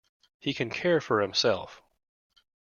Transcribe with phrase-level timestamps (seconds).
[0.39, 1.83] He can care for himself.